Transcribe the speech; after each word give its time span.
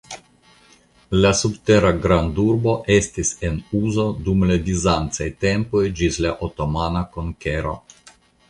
La 1.23 1.31
subtera 1.39 1.91
grandurbo 2.05 2.73
estis 2.95 3.31
en 3.49 3.61
uzo 3.81 4.07
dum 4.29 4.47
la 4.53 4.59
bizancaj 4.71 5.31
tempoj 5.49 5.85
ĝis 6.01 6.19
la 6.27 6.37
otomana 6.49 7.09
konkero. 7.19 7.77